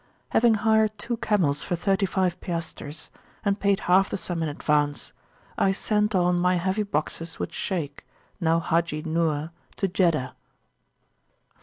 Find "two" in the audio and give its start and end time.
0.97-1.15